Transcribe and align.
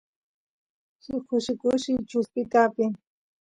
suk 1.03 1.21
kushi 1.27 1.53
kushi 1.61 1.93
chuspita 2.09 2.57
apin 2.67 2.91